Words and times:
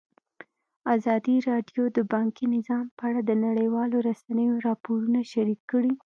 ازادي 0.95 1.35
راډیو 1.49 1.83
د 1.97 1.99
بانکي 2.13 2.45
نظام 2.55 2.85
په 2.97 3.03
اړه 3.09 3.21
د 3.25 3.31
نړیوالو 3.45 3.97
رسنیو 4.09 4.63
راپورونه 4.67 5.19
شریک 5.31 5.59
کړي. 5.71 5.91